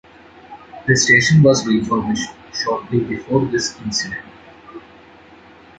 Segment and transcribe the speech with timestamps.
[0.87, 4.25] The station was refurbished shortly before this incident.